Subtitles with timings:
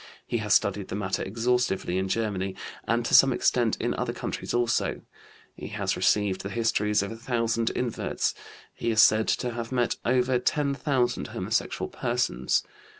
[0.25, 2.55] He has studied the matter exhaustively in Germany
[2.87, 5.01] and to some extent in other countries also;
[5.53, 8.33] he has received the histories of a thousand inverts;
[8.73, 12.63] he is said to have met over ten thousand homosexual persons.